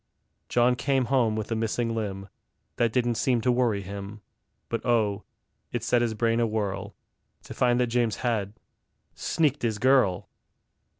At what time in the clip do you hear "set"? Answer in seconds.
5.83-6.01